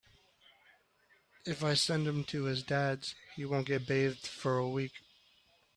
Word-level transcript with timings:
If 1.45 1.63
I 1.63 1.75
send 1.75 2.07
him 2.07 2.23
to 2.23 2.45
his 2.45 2.63
Dad’s 2.63 3.13
he 3.35 3.45
won’t 3.45 3.67
get 3.67 3.85
bathed 3.85 4.25
for 4.25 4.57
a 4.57 4.67
week. 4.67 4.93